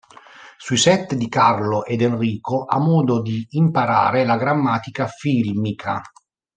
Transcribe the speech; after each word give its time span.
Sui 0.57 0.77
set 0.77 1.13
di 1.13 1.29
Carlo 1.29 1.85
ed 1.85 2.01
Enrico, 2.01 2.65
ha 2.65 2.79
modo 2.79 3.21
di 3.21 3.45
imparare 3.51 4.25
la 4.25 4.35
grammatica 4.35 5.05
filmica. 5.05 6.01